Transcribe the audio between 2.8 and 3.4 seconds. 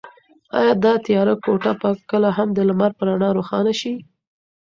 په رڼا